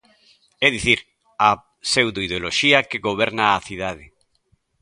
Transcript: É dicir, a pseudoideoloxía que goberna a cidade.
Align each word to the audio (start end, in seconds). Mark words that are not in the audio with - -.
É 0.65 0.67
dicir, 0.75 0.99
a 1.47 1.49
pseudoideoloxía 1.83 2.79
que 2.89 3.03
goberna 3.07 3.45
a 3.49 3.63
cidade. 3.67 4.05